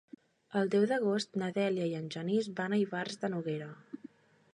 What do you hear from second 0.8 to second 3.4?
d'agost na Dèlia i en Genís van a Ivars de